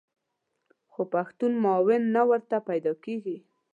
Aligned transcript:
خو 0.91 1.01
پښتون 1.13 1.51
معاون 1.63 2.01
نه 2.15 2.21
ورته 2.29 2.55
پیدا 2.69 2.93
کېږي. 3.05 3.37